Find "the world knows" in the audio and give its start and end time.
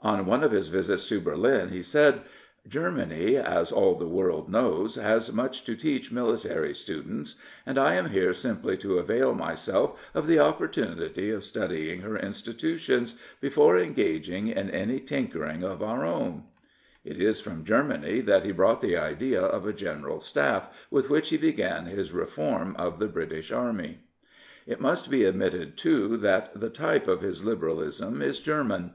3.94-4.94